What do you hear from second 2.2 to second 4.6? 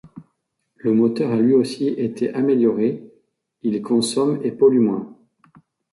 amélioré, il consomme et